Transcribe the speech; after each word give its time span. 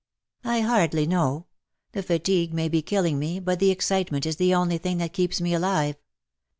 ^^" 0.45 0.49
I 0.51 0.61
hardly 0.61 1.05
know. 1.05 1.45
The 1.91 2.01
fatigue 2.01 2.55
may 2.55 2.69
be 2.69 2.81
killing 2.81 3.19
me, 3.19 3.39
but 3.39 3.59
the 3.59 3.69
excitement 3.69 4.25
is 4.25 4.37
the 4.37 4.51
only 4.55 4.79
thing 4.79 4.97
that 4.97 5.13
keeps 5.13 5.39
me 5.39 5.53
alive. 5.53 5.95